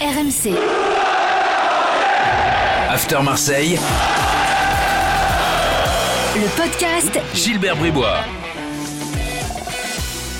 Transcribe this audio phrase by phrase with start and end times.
[0.00, 0.52] RMC.
[2.90, 3.78] After Marseille,
[6.34, 8.18] Le podcast Gilbert Bribois.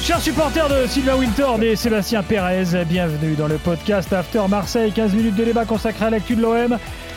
[0.03, 5.15] Chers supporters de Sylvain Winter et Sébastien Pérez, bienvenue dans le podcast After Marseille, 15
[5.15, 6.77] minutes de débat consacré à l'actu de l'OM.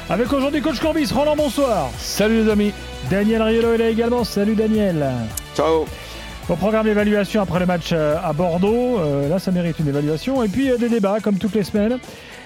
[0.10, 1.90] Avec aujourd'hui coach Corbis, Roland, bonsoir.
[1.98, 2.72] Salut les amis.
[3.10, 5.06] Daniel Riolo est là également, salut Daniel.
[5.58, 5.86] Ciao.
[6.50, 10.42] Au programme d'évaluation après le match euh, à Bordeaux, euh, là ça mérite une évaluation,
[10.42, 12.00] et puis euh, des débats comme toutes les semaines.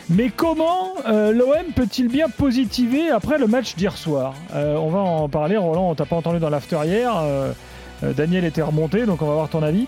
[0.10, 4.34] Mais comment euh, l'OM peut-il bien positiver après le match d'hier soir?
[4.54, 7.14] On va en parler, Roland, on t'a pas entendu dans l'after hier,
[8.02, 9.88] Daniel était remonté, donc on va voir ton avis.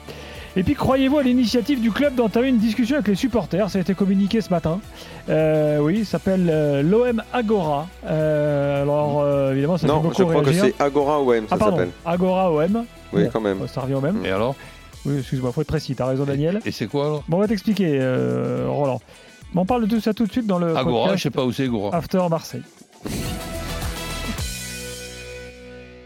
[0.57, 3.69] Et puis croyez-vous à l'initiative du club d'entamer une discussion avec les supporters?
[3.69, 4.79] Ça a été communiqué ce matin.
[5.27, 7.87] Euh, oui, ça s'appelle euh, l'OM Agora.
[8.05, 11.65] Euh, alors évidemment, ça fait Non, beaucoup je crois que c'est Agora OM, ça ah
[11.65, 11.89] s'appelle.
[12.05, 12.85] Agora OM.
[13.15, 13.67] Oui, Bon, quand même.
[13.67, 14.25] Ça revient au même.
[14.25, 14.55] Et alors
[15.05, 15.95] Oui, excuse-moi, faut être précis.
[15.95, 16.59] T'as raison, Daniel.
[16.65, 17.23] Et c'est quoi alors?
[17.27, 19.01] Bon, on va t'expliquer, euh, Roland.
[19.57, 21.51] On parle de tout ça tout de suite dans le Agora, je sais pas où
[21.51, 21.95] c'est Agora.
[21.95, 22.63] After Marseille.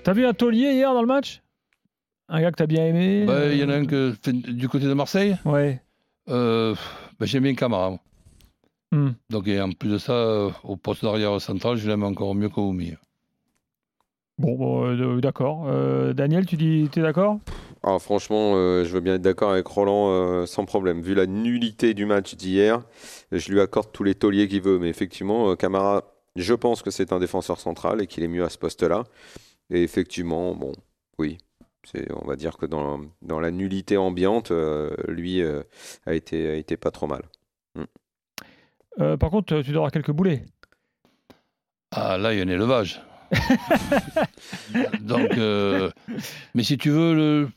[0.03, 1.41] T'as vu un taulier hier dans le match?
[2.29, 4.69] Un gars que t'as bien aimé Bah, Il y en a un que, fait du
[4.69, 5.35] côté de Marseille.
[5.45, 5.81] Ouais.
[6.29, 6.75] Euh,
[7.19, 7.97] bah, J'aime bien Camara.
[8.91, 9.09] Hmm.
[9.29, 12.49] Donc, et en plus de ça, euh, au poste d'arrière central, je l'aime encore mieux
[12.49, 12.93] qu'Oumi.
[14.39, 15.65] Bon, bon, euh, d'accord.
[15.67, 17.39] Euh, Daniel, tu dis, t'es d'accord?
[17.83, 21.01] Ah, franchement, euh, je veux bien être d'accord avec Roland euh, sans problème.
[21.01, 22.81] Vu la nullité du match d'hier,
[23.33, 24.79] je lui accorde tous les tauliers qu'il veut.
[24.79, 26.05] Mais effectivement, euh, Camara,
[26.37, 29.03] je pense que c'est un défenseur central et qu'il est mieux à ce poste-là.
[29.69, 30.71] Et effectivement, bon,
[31.17, 31.37] oui.
[32.21, 35.63] On va dire que dans, dans la nullité ambiante, euh, lui euh,
[36.05, 37.23] a, été, a été pas trop mal.
[38.99, 40.45] Euh, Par contre, tu dois avoir quelques boulets.
[41.91, 43.01] Ah, là, il y a un élevage.
[45.01, 45.89] Donc, euh,
[46.55, 47.49] mais si tu veux, le,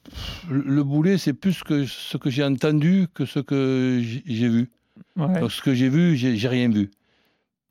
[0.51, 4.71] le boulet, c'est plus que ce que j'ai entendu que ce que j'ai vu.
[5.17, 5.41] Ouais.
[5.41, 6.91] Donc, ce que j'ai vu, j'ai rien vu.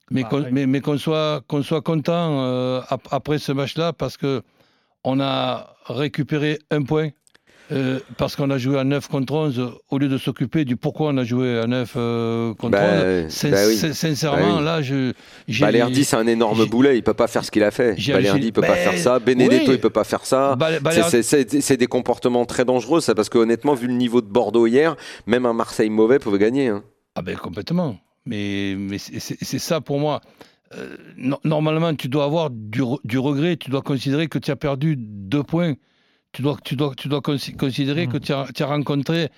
[0.09, 4.17] Mais Bah, qu'on mais, mais soit, qu'on soit content euh, ap- après ce match-là parce
[4.17, 4.41] que
[5.03, 7.09] on a récupéré un point.
[7.71, 11.09] Euh, parce qu'on a joué à 9 contre 11 au lieu de s'occuper du pourquoi
[11.09, 13.29] on a joué à 9 euh, contre Bah, 11.
[13.29, 13.75] Sin- bah oui.
[13.93, 14.63] Sincèrement, Bah oui.
[14.65, 15.13] là, je.
[15.59, 16.97] Balerdi, c'est un énorme boulet.
[16.97, 17.95] Il peut pas faire ce qu'il a fait.
[18.11, 19.19] Balerdi, il peut pas faire ça.
[19.19, 19.75] Benedetto, oui.
[19.75, 20.57] il peut pas faire ça.
[21.21, 24.95] C'est- des comportements très dangereux, ça, parce que honnêtement, vu le niveau de Bordeaux hier,
[25.25, 26.67] même un Marseille mauvais pouvait gagner.
[26.67, 26.83] hein.
[27.15, 27.97] Ah ben complètement.
[28.25, 30.21] Mais, mais c'est ça pour moi.
[30.77, 33.57] Euh, no- normalement, tu dois avoir du, re- du regret.
[33.57, 35.73] Tu dois considérer que tu as perdu deux points.
[36.33, 39.29] Tu dois, tu dois, tu dois consi- considérer que tu as, tu as rencontré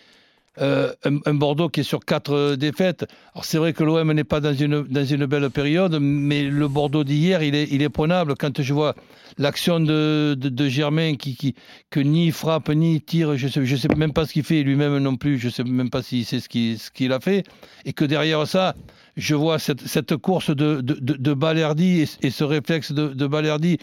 [0.61, 3.07] euh, un, un Bordeaux qui est sur quatre euh, défaites.
[3.33, 6.67] Alors c'est vrai que l'OM n'est pas dans une, dans une belle période, mais le
[6.67, 8.35] Bordeaux d'hier, il est, il est prenable.
[8.37, 8.93] Quand je vois
[9.39, 11.55] l'action de, de, de Germain qui, qui,
[11.89, 14.61] que ni frappe ni tire, je ne sais, je sais même pas ce qu'il fait
[14.61, 17.19] lui-même non plus, je ne sais même pas si c'est ce qu'il ce qu'il a
[17.19, 17.43] fait,
[17.85, 18.75] et que derrière ça,
[19.17, 23.07] je vois cette, cette course de, de, de, de Balerdi et, et ce réflexe de,
[23.07, 23.79] de Balerdi.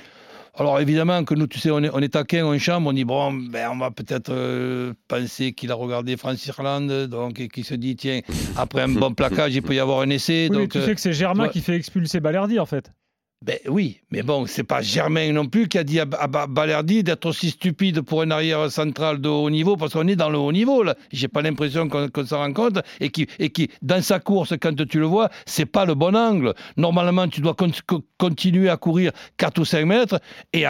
[0.54, 3.04] Alors évidemment que nous, tu sais, on est, on est taquin en chambre, on dit
[3.04, 7.74] bon, ben, on va peut-être euh, penser qu'il a regardé France-Irlande, donc et qu'il se
[7.74, 8.20] dit tiens,
[8.56, 10.48] après un bon plaquage, il peut y avoir un essai.
[10.50, 12.66] Oui, mais donc, tu euh, sais que c'est Germain toi- qui fait expulser Balerdi, en
[12.66, 12.92] fait.
[13.42, 16.46] Ben oui, mais bon, c'est pas Germain non plus qui a dit à, à Ba-
[16.46, 20.28] Balerdi d'être aussi stupide pour un arrière central de haut niveau, parce qu'on est dans
[20.28, 20.94] le haut niveau là.
[21.10, 24.74] J'ai pas l'impression qu'on s'en rend compte et qui, et qui, dans sa course, quand
[24.86, 26.52] tu le vois, c'est pas le bon angle.
[26.76, 30.20] Normalement, tu dois con- co- continuer à courir 4 ou 5 mètres
[30.52, 30.66] et,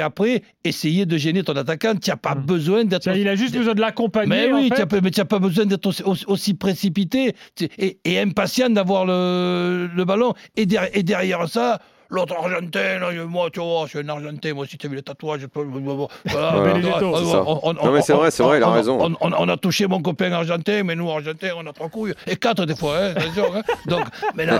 [0.00, 1.96] après essayer de gêner ton attaquant.
[1.96, 2.46] Tu n'as pas Mm.
[2.46, 3.08] besoin d'être.
[3.16, 4.28] Il a juste besoin de l'accompagner.
[4.28, 4.82] Mais en oui, fait.
[4.82, 5.86] tu pas- n'as pas besoin d'être
[6.28, 7.34] aussi, précipité
[7.78, 10.32] et, impatient d'avoir le, le ballon.
[10.56, 14.78] Et derrière ça, l'autre Argentin, là, moi, tu vois, je suis un Argentin, moi aussi,
[14.78, 15.40] tu as vu le tatouage.
[15.40, 17.42] je peux- Voilà, Voilà, ça.
[17.46, 18.98] on- on- Non, mais c'est vrai, c'est vrai, il a on- raison.
[19.00, 22.14] On, on- on a touché mon copain argentin, mais nous, Argentins, on a trois couilles.
[22.26, 23.62] Et quatre, des fois, hein, attention, hein.
[23.86, 24.04] Donc,
[24.34, 24.58] mais non,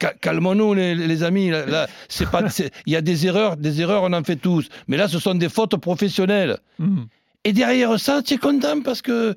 [0.00, 1.50] ca- calmons-nous, les, les amis.
[1.50, 4.36] Là, là, c'est pas, c'est- il y a des erreurs, des erreurs, on en fait
[4.36, 4.68] tous.
[4.88, 6.58] Mais là, ce sont des fautes professionnelles.
[6.78, 7.04] Hmm.
[7.44, 9.34] Et derrière ça, tu es content parce que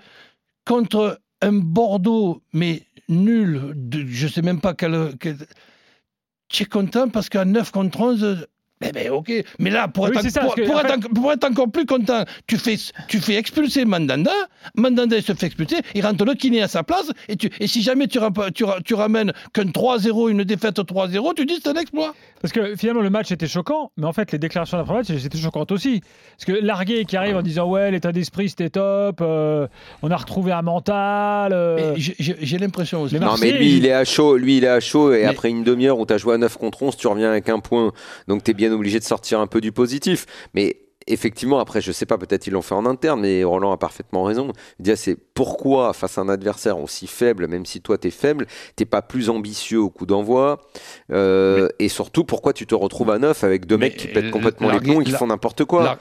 [0.66, 5.14] contre un Bordeaux, mais nul, de, je sais même pas quel.
[5.20, 5.38] quel-
[6.52, 8.48] tu es content parce qu'à 9 contre 11.
[8.84, 10.80] Eh ben ok, mais là pour, Oui, être, c'est ça, pour, parce que, pour en
[10.82, 12.76] être, fait- en- pour être encore plus content, tu fais,
[13.08, 14.32] tu fais expulser Mandanda,
[14.76, 17.68] Mandanda il se fait expulser, il rentre le kiné à sa place, et, tu, et
[17.68, 22.14] si jamais tu, ramènes qu'un 3-0, une défaite 3-0, tu dis c'est un exploit.
[22.42, 25.38] Parce que finalement, le match était choquant, mais en fait, les déclarations d'après-match, elles étaient
[25.38, 26.02] choquantes aussi.
[26.38, 29.68] Parce que Largué qui arrive en disant Ouais, l'état d'esprit c'était top, euh,
[30.02, 31.54] on a retrouvé un mental.
[31.54, 33.20] euh, j'ai- l'impression aussi.
[33.20, 34.38] Non, mais lui, il- il est à chaud.
[34.38, 35.14] Lui, il est à chaud.
[35.14, 37.30] Et Mais- après une demi-heure où tu as joué à 9 contre 11, tu reviens
[37.30, 37.92] avec un point.
[38.28, 40.26] Donc, tu es obligé de sortir un peu du positif.
[40.54, 40.78] Mais
[41.08, 44.24] effectivement, après, je sais pas, peut-être ils l'ont fait en interne, mais Roland a parfaitement
[44.24, 44.52] raison.
[44.80, 48.46] Dire, c'est pourquoi, face à un adversaire aussi faible, même si toi t'es faible,
[48.76, 50.62] t'es pas plus ambitieux au coup d'envoi,
[51.12, 54.72] euh, et surtout, pourquoi tu te retrouves à neuf avec deux mecs qui pètent complètement
[54.72, 56.00] les plombs et qui font n'importe quoi?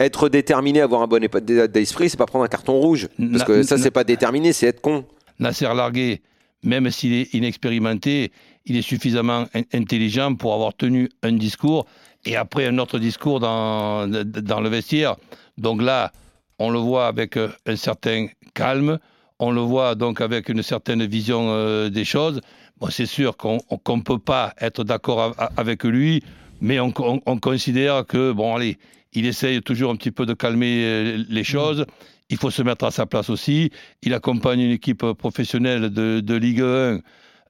[0.00, 3.62] Être déterminé, avoir un bon état d'esprit, c'est pas prendre un carton rouge, parce que
[3.62, 5.04] ça, c'est pas déterminé, c'est être con.
[5.38, 6.20] Nasser Largué,
[6.62, 8.32] même s'il est inexpérimenté,
[8.66, 11.86] il est suffisamment intelligent pour avoir tenu un discours
[12.24, 15.16] et après un autre discours dans, dans le vestiaire.
[15.58, 16.12] Donc là,
[16.58, 18.98] on le voit avec euh, un certain calme,
[19.38, 22.40] on le voit donc avec une certaine vision euh, des choses.
[22.78, 26.22] Bon, c'est sûr qu'on ne peut pas être d'accord avec lui,
[26.60, 28.78] mais on, considère que, bon, allez,
[29.12, 31.86] il essaye toujours un petit peu de calmer euh, les choses.
[32.30, 33.70] Il faut se mettre à sa place aussi.
[34.02, 37.00] Il accompagne une équipe professionnelle de, de Ligue 1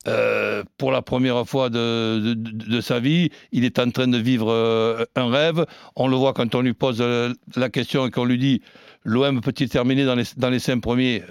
[0.08, 5.04] euh, pour la première fois de, sa vie, il est en train de vivre euh,
[5.14, 5.64] un rêve.
[5.94, 8.62] On le voit quand on lui pose euh, la question et qu'on lui dit
[9.04, 11.22] l'OM peut-il terminer dans les, cinq premiers?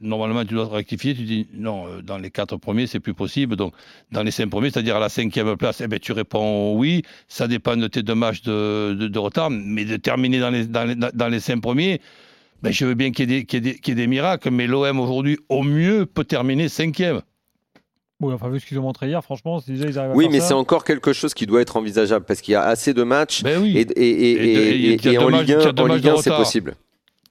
[0.00, 1.14] Normalement, tu dois rectifier.
[1.14, 3.56] Tu dis non, dans les quatre premiers, c'est plus possible.
[3.56, 3.74] Donc,
[4.10, 7.02] dans les cinq premiers, c'est-à-dire à la cinquième place, eh ben, tu réponds oui.
[7.28, 9.50] Ça dépend de tes deux matchs de, retard.
[9.50, 12.00] Mais de terminer dans les, cinq premiers,
[12.62, 13.46] ben, je veux bien qu'il y, ait
[13.86, 14.50] y, des miracles.
[14.50, 17.20] Mais l'OM aujourd'hui, au mieux, peut terminer cinquième.
[18.20, 20.40] Oui, enfin, vu ce qu'ils ont montré hier, franchement, déjà ils arrivent à Oui, mais
[20.40, 23.42] c'est encore quelque chose qui doit être envisageable parce qu'il y a assez de matchs
[23.42, 23.76] ben oui.
[23.76, 26.74] et, et, et, et, en Ligue 1, c'est possible.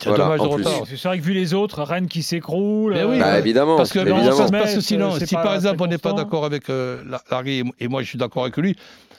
[0.05, 0.37] Voilà,
[0.85, 2.93] c'est vrai que vu les autres, Rennes qui s'écroule.
[2.93, 3.75] Ben oui, bah, évidemment.
[3.75, 5.19] Parce que, évidemment.
[5.19, 8.43] Si par exemple on n'est pas d'accord avec euh, Larry et moi je suis d'accord
[8.43, 8.75] avec lui,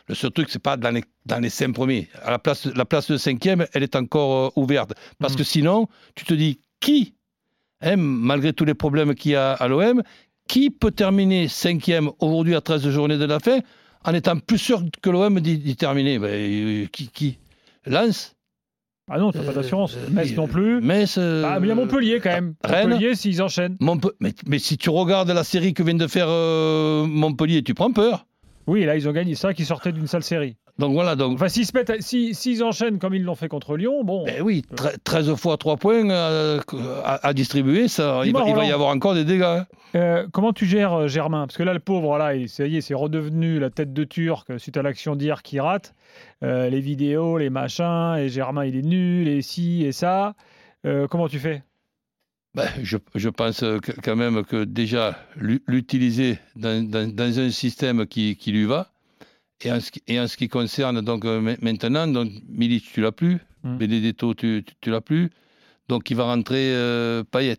[0.08, 2.08] le seul truc, c'est pas dans les, dans les cinq premiers.
[2.24, 4.92] À la place, la place de cinquième, elle est encore euh, ouverte.
[5.18, 5.36] Parce mm.
[5.36, 7.14] que sinon, tu te dis qui,
[7.80, 10.02] hein, malgré tous les problèmes qu'il y a à l'OM,
[10.50, 13.60] qui peut terminer cinquième aujourd'hui à 13 journées de la fin
[14.04, 16.18] en étant plus sûr que l'OM d'y terminer?
[16.18, 17.38] Ben, euh, Qui, qui?
[17.86, 18.34] Lens?
[19.08, 19.96] Ah non, t'as pas d'assurance.
[19.96, 20.80] Euh, Metz non plus.
[20.80, 21.18] Metz.
[21.18, 22.54] Euh, ah, mais il y a Montpellier quand même.
[22.64, 23.76] Rennes, Montpellier, s'ils enchaînent.
[24.20, 26.26] Mais, mais, si tu regardes la série que vient de faire
[27.06, 28.26] Montpellier, tu prends peur.
[28.70, 30.54] Oui, là, ils ont gagné ça qui sortait d'une sale série.
[30.78, 31.16] Donc voilà.
[31.16, 31.34] Donc...
[31.34, 34.24] Enfin, s'ils, se enchaînent comme ils l'ont fait contre Lyon, bon.
[34.24, 34.62] Ben oui,
[35.02, 36.60] 13 fois 3 points euh,
[37.04, 39.42] à, distribuer, ça, il, va, y avoir encore des dégâts.
[39.42, 39.66] Hein.
[39.96, 41.48] Euh, comment tu gères euh, Germain?
[41.48, 44.46] Parce que là, le pauvre, là, ça y est, c'est redevenu la tête de Turc
[44.60, 45.92] suite à l'action d'hier qui rate.
[46.40, 50.34] les vidéos, les machins, et Germain, il est nul, et ci, et ça.
[51.10, 51.64] comment tu fais?
[52.54, 53.64] Ben, je, je, pense
[54.02, 58.90] quand même que déjà, l'utiliser dans, dans, un système qui, qui lui va,
[59.62, 63.00] et en, ce qui, et en, ce qui, concerne donc euh, maintenant, donc Milic, tu
[63.00, 63.76] l'as plus, mm.
[63.76, 65.30] Benedetto, tu, tu, l'as plus,
[65.88, 67.58] donc il va rentrer euh, Payet.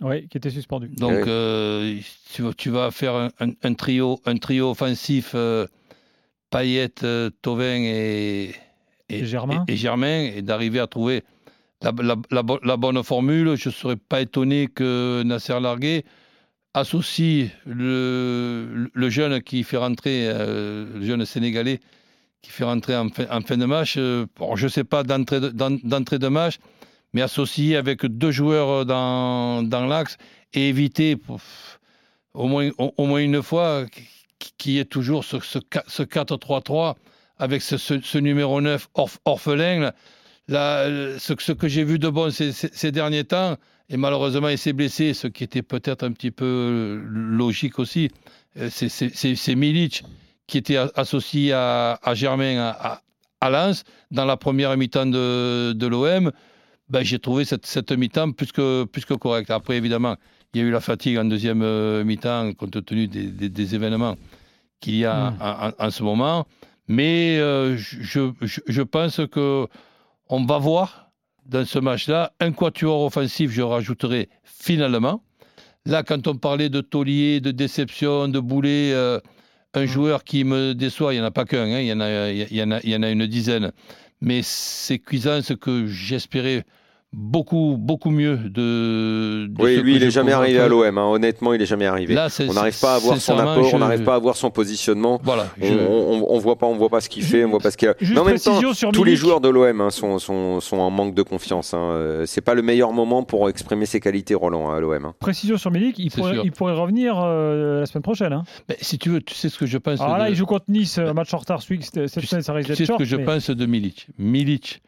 [0.00, 0.88] Oui, qui était suspendu.
[0.88, 1.98] Donc euh,
[2.32, 3.30] tu, tu, vas faire un,
[3.62, 5.66] un, trio, un trio offensif euh,
[6.50, 8.54] Payet, euh, Tovin et,
[9.10, 9.64] et, Germain.
[9.68, 11.22] et, Germain, et d'arriver à trouver
[11.82, 13.56] la, bonne formule.
[13.56, 16.04] Je ne serais pas étonné que Nasser Larguet
[16.74, 21.80] associe le, jeune qui fait rentrer, euh, le jeune sénégalais
[22.42, 26.28] qui fait rentrer en fin, de match, euh, je ne sais pas d'entrée de, de,
[26.28, 26.58] match,
[27.12, 30.16] mais associé avec deux joueurs dans, dans l'axe
[30.54, 31.16] et éviter
[32.34, 33.84] au, moins, au, moins une fois
[34.56, 36.94] qu'il y ait toujours ce, ce, 4-3-3
[37.38, 38.88] avec ce, numéro 9
[39.24, 39.92] orphelin.
[40.50, 43.56] Ce, ce que j'ai vu de bon ces, ces derniers temps,
[43.90, 48.08] et malheureusement, il s'est blessé, ce qui était peut-être un petit peu euh, logique aussi.
[48.56, 50.04] Euh, c'est Milic
[50.46, 53.02] qui était associé à, Germain à,
[53.40, 56.30] à, Lens dans la première mi-temps de, de l'OM.
[56.88, 59.50] Ben, J'ai trouvé cette, cette mi-temps plus que, plus que correcte.
[59.50, 60.16] Après, évidemment,
[60.54, 64.16] il y a eu la fatigue en deuxième euh, mi-temps compte tenu des, des, événements
[64.80, 65.72] qu'il y a mmh.
[65.78, 66.46] en, ce moment.
[66.88, 68.30] Mais je, je,
[68.66, 69.66] je pense que
[70.30, 71.10] on va voir
[71.44, 72.32] dans ce match-là.
[72.40, 75.22] Un quatuor offensif, je rajouterai finalement.
[75.84, 79.18] Là, quand on parlait de taulier, de déception, de boulet, euh,
[79.74, 79.86] un mm.
[79.86, 82.30] joueur qui me déçoit, il n'y en a pas qu'un, hein, il, y en a,
[82.30, 83.72] il, y en a, il y en a une dizaine.
[84.20, 86.64] Mais c'est Cuisance que j'espérais
[87.12, 89.50] beaucoup, beaucoup mieux de.
[89.58, 90.96] oui, lui, il n'est jamais arrivé à l'OM.
[90.96, 91.06] Hein.
[91.06, 92.16] Honnêtement, il n'est jamais arrivé.
[92.16, 95.20] on n'arrive pas à voir son apport, on n'arrive pas à voir son positionnement.
[95.22, 97.76] Voilà, on, ne voit pas, on voit pas ce qu'il fait, on voit pas ce
[97.76, 97.94] qu'il a.
[98.00, 98.60] Mais en même temps,
[98.92, 101.74] tous les joueurs de l'OM hein, sont, sont, sont, en manque de confiance.
[101.74, 101.90] Hein.
[101.92, 105.04] Euh, c'est pas le meilleur moment pour exprimer ses qualités, Roland, à l'OM.
[105.04, 105.14] Hein.
[105.18, 108.42] Précision sur Milik, il, pourrait, il pourrait revenir euh, la semaine prochaine.
[108.68, 110.00] Mais si tu veux, tu sais ce que je pense.
[110.00, 111.62] Alors là, il joue contre Nice, match en retard.
[111.62, 114.08] Cette semaine, ça risque d'être Tu sais ce que je pense de Milik.
[114.18, 114.82] Milik,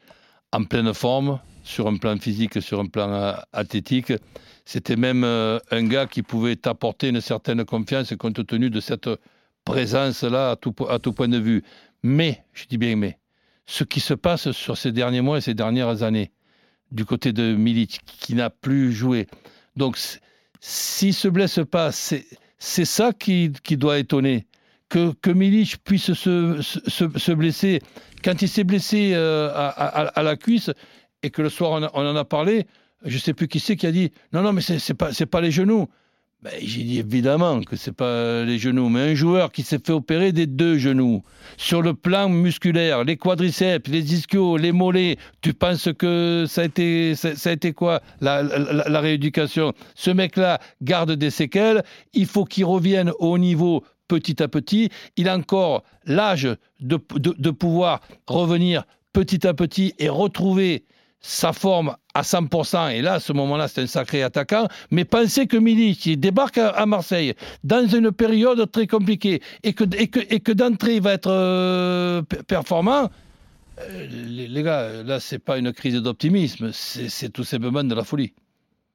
[0.53, 4.13] en pleine forme sur un plan physique, sur un plan euh, athlétique.
[4.65, 9.09] C'était même euh, un gars qui pouvait t'apporter une certaine confiance compte tenu de cette
[9.65, 11.63] présence-là à tout, à tout point de vue.
[12.03, 13.19] Mais, je dis bien mais,
[13.67, 16.33] ce qui se passe sur ces derniers mois et ces dernières années
[16.91, 19.27] du côté de Milic, qui n'a plus joué.
[19.77, 19.99] Donc,
[20.61, 22.25] s'il se blesse pas, c'est
[22.85, 24.47] ça qui, doit étonner.
[24.89, 27.81] Que, que Milic puisse se, se, blesser.
[28.23, 30.71] Quand il s'est blessé euh, à, la cuisse
[31.23, 32.67] et que le soir on, en a parlé,
[33.05, 35.41] je ne sais plus qui c'est qui a dit non, non, mais ce n'est pas,
[35.41, 35.89] les genoux.
[36.43, 39.93] Ben, j'ai dit évidemment que c'est pas les genoux, mais un joueur qui s'est fait
[39.93, 41.23] opérer des deux genoux,
[41.57, 46.65] sur le plan musculaire, les quadriceps, les ischios, les mollets, tu penses que ça a
[46.65, 48.43] été, ça, a été quoi la,
[49.01, 49.73] rééducation?
[49.95, 54.91] Ce mec-là garde des séquelles, il faut qu'il revienne au niveau petit à petit.
[55.17, 56.49] Il a encore l'âge
[56.81, 60.85] de, de pouvoir revenir petit à petit et retrouver
[61.23, 65.47] sa forme à 100%, et là, à ce moment-là, c'est un sacré attaquant, mais pensez
[65.47, 71.01] que Milik, il débarque à, Marseille dans une période très compliquée, et que, et que,
[71.01, 73.09] va être euh, performant,
[73.81, 78.05] euh, les, les, gars, là, c'est pas une crise d'optimisme, c'est tout simplement de la
[78.05, 78.33] folie.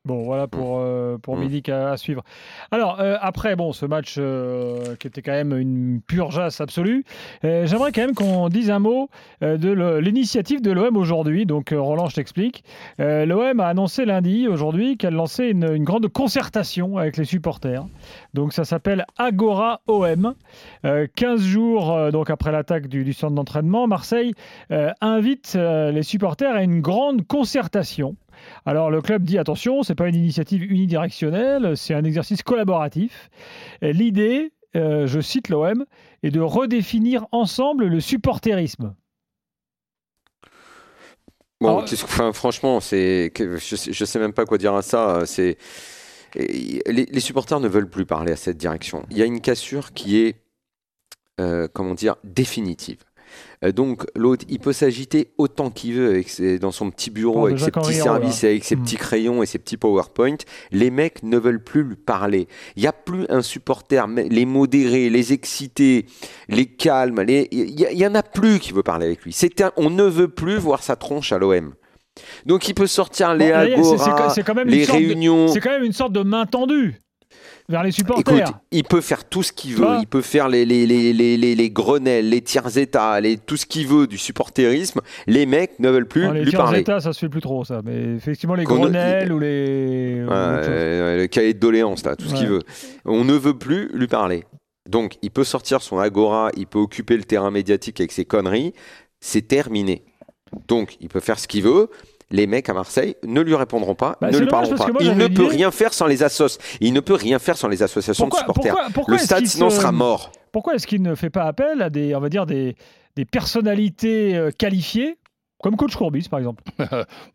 [0.07, 2.23] Bon, voilà pour, euh, pour Milik à, suivre.
[2.71, 7.03] Alors, euh, après, bon, ce match euh, qui était quand même une purgeasse absolue,
[7.43, 9.09] j'aimerais quand même qu'on dise un mot
[9.41, 11.45] de l'initiative de l'OM aujourd'hui.
[11.45, 12.63] Donc, Roland, je t'explique.
[12.99, 17.85] L'OM a annoncé lundi, aujourd'hui, qu'elle lançait une, une, grande concertation avec les supporters.
[18.33, 20.35] Donc, ça s'appelle Agora OM.
[20.83, 24.33] 15 jours donc après l'attaque du, du, centre d'entraînement, Marseille
[25.01, 28.15] invite les supporters à une grande concertation
[28.65, 33.29] alors le club dit attention, c'est pas une initiative unidirectionnelle, c'est un exercice collaboratif.
[33.81, 35.85] L'idée, euh, je cite l'OM,
[36.23, 38.95] est de redéfinir ensemble le supporterisme.
[41.59, 41.83] Bon,
[42.33, 45.23] franchement, c'est, je, ne sais même pas quoi dire à ça.
[45.25, 45.57] C'est,
[46.35, 49.05] les, supporters ne veulent plus parler à cette direction.
[49.09, 50.35] Il y a une cassure qui est,
[51.39, 53.03] euh, comment dire, définitive.
[53.63, 57.59] Euh, donc l'autre, il peut s'agiter autant qu'il veut avec dans son petit bureau, avec
[57.59, 58.83] ses petits services, avec ses hmm.
[58.83, 60.37] petits crayons et ses petits PowerPoint.
[60.71, 62.47] Les mecs ne veulent plus lui parler.
[62.75, 66.05] Il n'y a plus un supporter, les modérés, les excités,
[66.49, 69.35] les calmes, il n'y en a plus qui veut parler avec lui.
[69.77, 71.73] on ne veut plus voir sa tronche à l'OM.
[72.45, 74.33] Donc il peut sortir les agora,
[74.65, 75.47] les réunions.
[75.47, 76.99] C'est quand même une sorte de main tendue
[77.69, 78.35] vers les supporters.
[78.35, 79.97] Écoute, il peut faire tout ce qu'il veut.
[79.99, 83.65] Il peut faire les, les, les, les, les grenelles, les tiers états, les, tout ce
[83.65, 85.01] qu'il veut du supporterisme.
[85.27, 86.45] Les mecs ne veulent plus lui parler.
[86.45, 87.81] Les tiers états, ça se fait plus trop, ça.
[87.83, 90.21] Mais effectivement, les grenelles ou les.
[90.21, 92.63] le cahier de doléances, là, tout ce qu'il veut.
[93.05, 94.43] On ne veut plus lui parler.
[94.89, 98.73] Donc, il peut sortir son agora, il peut occuper le terrain médiatique avec ses conneries.
[99.19, 100.05] C'est terminé.
[100.69, 101.89] Donc, il peut faire ce qu'il veut
[102.29, 104.87] les mecs à Marseille ne lui répondront pas, bah, ne lui parleront pas.
[104.99, 106.59] il ne peut rien faire sans les assos.
[106.81, 108.75] Il ne peut rien faire sans les associations de supporters.
[109.07, 110.31] le stade sinon sera mort.
[110.51, 112.75] Pourquoi est-ce qu'il ne fait pas appel à des, on va dire des,
[113.15, 115.17] des personnalités euh, qualifiées
[115.61, 116.63] comme coach Courbis, par exemple.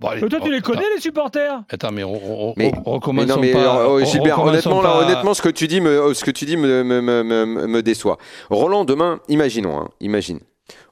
[0.01, 1.65] bon, allez, toi, tu les connais, les supporters?
[1.69, 3.85] Attends, mais on, mais, recommençons mais pas.
[3.85, 6.57] Euh, Gilbert, honnêtement, là, honnêtement, ce que tu dis me, euh, ce que tu dis
[6.57, 8.19] me, me, me, me déçoit.
[8.49, 10.39] Roland, demain, imaginons, hein, imagine.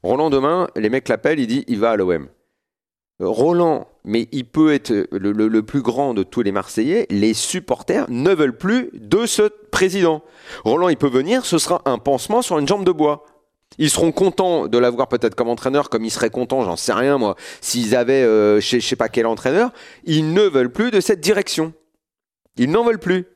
[0.03, 2.27] Roland, demain, les mecs l'appellent, il dit, il va à l'OM.
[3.21, 8.33] Roland, mais il peut être le, plus grand de tous les Marseillais, les supporters ne
[8.33, 10.23] veulent plus de ce président.
[10.65, 13.25] Roland, il peut venir, ce sera un pansement sur une jambe de bois.
[13.79, 17.19] Ils seront contents de l'avoir peut-être comme entraîneur, comme ils seraient contents, j'en sais rien
[17.19, 19.71] moi, s'ils avaient euh, je ne sais pas quel entraîneur.
[20.05, 21.73] Ils ne veulent plus de cette direction.
[22.57, 23.27] Ils n'en veulent plus.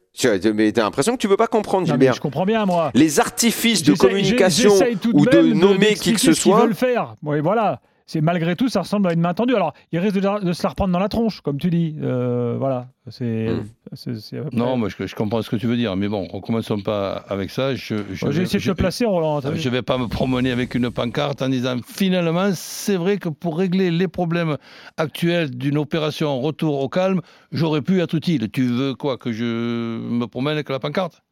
[0.54, 2.14] Mais t'as l'impression que tu veux pas comprendre, Gilbert.
[2.14, 2.90] je comprends bien, moi.
[2.94, 4.72] Les artifices de communication
[5.12, 6.60] ou de nommer qui que ce soit.
[6.60, 7.14] Ce veulent faire.
[7.22, 9.54] Oui, voilà c'est malgré tout, ça ressemble à une main tendue.
[9.54, 11.96] Alors, il risque de, se la reprendre dans la tronche, comme tu dis.
[12.02, 12.88] Euh, voilà.
[13.08, 14.48] C'est, hmm.
[14.52, 17.74] Non, moi, je, comprends ce que tu veux dire, mais bon, commençons pas avec ça.
[17.74, 19.40] Je, J'ai essayé de te placer, Roland.
[19.54, 23.58] Je vais pas me promener avec une pancarte en disant finalement, c'est vrai que pour
[23.58, 24.56] régler les problèmes
[24.98, 27.20] actuels d'une opération retour au calme,
[27.52, 28.50] j'aurais pu être utile.
[28.50, 31.23] Tu veux quoi que je me promène avec la pancarte?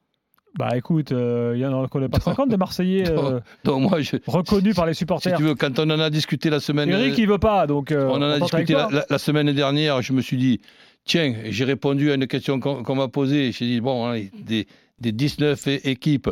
[0.59, 4.93] Bah écoute, euh, il y en a pas 50 des Marseillais euh, reconnus par les
[4.93, 5.37] supporters.
[5.37, 6.91] Si tu veux, quand on en a discuté la semaine.
[6.91, 7.91] Eric, il veut pas, donc.
[7.91, 10.03] Euh, on en a discuté la, semaine dernière.
[10.03, 10.61] Je me suis dit,
[11.05, 13.53] tiens, j'ai répondu à une question qu'on m'a posée.
[13.53, 14.67] J'ai dit bon, hein, des,
[15.01, 16.29] des 19 équipes.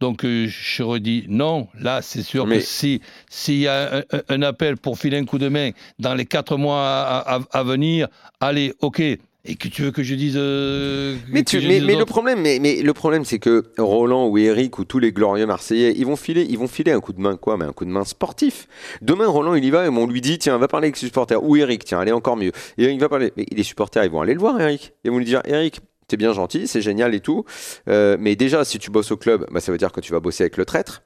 [0.00, 1.68] Donc je redis non.
[1.78, 3.00] Là, c'est sûr que si
[3.30, 7.20] s'il y a un, appel pour filer un coup de main dans les quatre mois
[7.20, 8.08] à venir,
[8.40, 9.00] allez, ok
[9.44, 10.36] et que tu veux que je dise.
[10.36, 14.84] Euh, mais, mais, le problème, mais, mais le problème, c'est que Roland ou Eric ou
[14.84, 17.56] tous les glorieux Marseillais, ils vont filer, ils vont filer un coup de main quoi,
[17.56, 18.68] mais un coup de main sportif.
[19.00, 21.42] Demain, Roland, il y va et on lui dit, tiens, va parler avec ses supporters.
[21.42, 22.52] Ou Eric, tiens, allez encore mieux.
[22.78, 23.32] Et Eric va parler.
[23.36, 24.92] Mais les supporters, ils vont aller le voir, Eric.
[25.04, 27.44] Ils vont lui dire, Eric, t'es bien gentil, c'est génial et tout.
[27.88, 30.20] Euh, mais déjà, si tu bosses au club, bah, ça veut dire que tu vas
[30.20, 31.02] bosser avec le traître.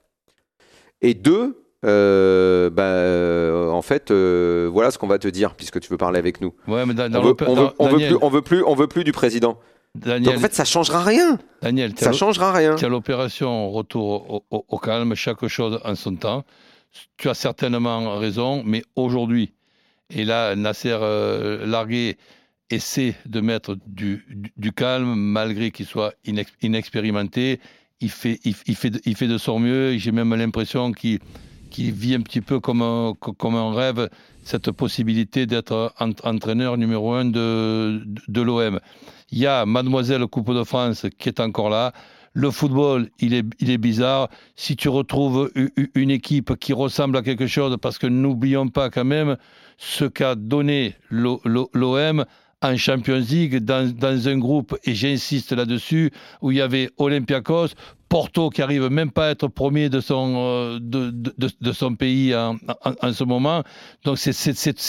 [1.01, 5.81] Et deux, euh, bah, euh, en fait, euh, voilà ce qu'on va te dire puisque
[5.81, 6.55] tu veux parler avec nous.
[6.67, 8.63] Ouais, mais dans, dans On veut, on, veut, on veut Daniel, plus, on veut plus,
[8.65, 9.59] on veut plus du président.
[9.95, 11.39] Daniel, Donc en fait, ça changera rien.
[11.63, 12.75] Daniel, Ça changera rien.
[12.77, 16.45] Tu as l'opération retour au, au- au calme, chaque chose en son temps.
[17.17, 19.53] Tu as certainement raison, mais aujourd'hui,
[20.11, 22.17] et là, Nasser euh, Largué
[22.71, 27.61] essaie de mettre du, du- du calme, malgré qu'il soit inex- inexpérimenté.
[28.01, 29.97] Il fait, il, il fait, il fait de son mieux.
[29.97, 31.19] J'ai même l'impression qu'il
[31.77, 34.09] qu'il vit un petit peu comme un, rêve,
[34.43, 38.81] cette possibilité d'être en- entraîneur numéro un de, de, l'OM.
[39.31, 41.93] Il y a Mademoiselle Coupe de France qui est encore là.
[42.33, 44.29] Le football, il est, il est bizarre.
[44.57, 45.51] Si tu retrouves
[45.95, 49.37] une équipe qui ressemble à quelque chose, parce que n'oublions pas quand même
[49.77, 52.25] ce qu'a donné l'O- l'O- l'OM
[52.63, 57.69] en Champions League dans, dans un groupe, et j'insiste là-dessus, où il y avait Olympiakos,
[58.09, 61.33] Porto qui arrive même pas à être premier de son, euh, de, de-
[61.73, 63.63] son pays en, en- ce moment.
[64.05, 64.33] Donc c'est-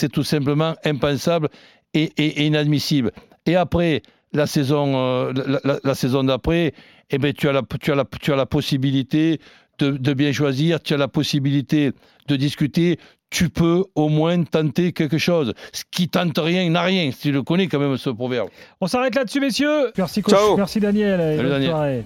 [0.09, 1.49] tout simplement impensable
[1.93, 3.11] et, et- inadmissible.
[3.45, 4.01] Et après,
[4.33, 6.73] la saison, euh, la, la- saison d'après,
[7.09, 9.39] eh ben, tu, as la, tu, tu as la possibilité
[9.79, 11.91] de, de bien choisir, tu as la possibilité
[12.27, 15.53] de discuter, tu peux au moins tenter quelque chose.
[15.73, 17.09] Ce qui tente rien n'a rien.
[17.19, 18.49] Tu le connais quand même ce proverbe.
[18.81, 19.91] On s'arrête là-dessus, messieurs.
[19.97, 20.33] Merci, coach.
[20.35, 20.55] Ciao.
[20.57, 21.19] Merci, Daniel.
[21.19, 21.69] et Salut, bonne Daniel.
[21.71, 22.03] soirée.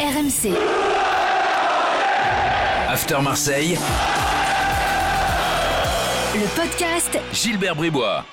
[0.00, 0.56] RMC,
[2.88, 3.76] After Marseille,
[6.34, 8.24] le podcast Gilbert Bribois.